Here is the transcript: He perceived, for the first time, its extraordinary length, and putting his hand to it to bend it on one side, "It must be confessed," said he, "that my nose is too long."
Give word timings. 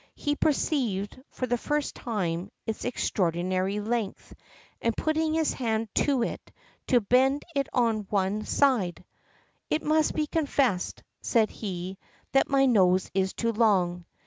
He 0.15 0.35
perceived, 0.35 1.21
for 1.29 1.45
the 1.45 1.59
first 1.59 1.93
time, 1.93 2.49
its 2.65 2.85
extraordinary 2.85 3.79
length, 3.79 4.33
and 4.81 4.97
putting 4.97 5.35
his 5.35 5.53
hand 5.53 5.89
to 5.93 6.23
it 6.23 6.41
to 6.87 7.01
bend 7.01 7.43
it 7.53 7.67
on 7.71 8.07
one 8.09 8.43
side, 8.43 9.05
"It 9.69 9.83
must 9.83 10.15
be 10.15 10.25
confessed," 10.25 11.03
said 11.21 11.51
he, 11.51 11.99
"that 12.31 12.49
my 12.49 12.65
nose 12.65 13.11
is 13.13 13.33
too 13.33 13.51
long." 13.51 14.05